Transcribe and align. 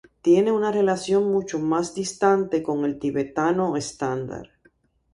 Tiene 0.23 0.51
una 0.51 0.71
relación 0.71 1.31
mucho 1.31 1.59
más 1.59 1.93
distante 1.93 2.63
con 2.63 2.85
el 2.85 2.97
tibetano 2.97 3.77
estándar. 3.77 4.49